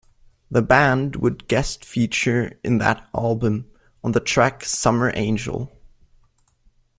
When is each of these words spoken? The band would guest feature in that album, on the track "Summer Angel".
The 0.49 0.63
band 0.63 1.17
would 1.17 1.47
guest 1.47 1.85
feature 1.85 2.59
in 2.63 2.79
that 2.79 3.07
album, 3.15 3.69
on 4.03 4.13
the 4.13 4.19
track 4.19 4.65
"Summer 4.65 5.11
Angel". 5.13 5.71